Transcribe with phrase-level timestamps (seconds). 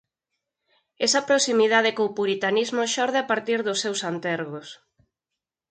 [1.07, 4.67] Esa proximidade co puritanismo xorde a partir dos seus antergos.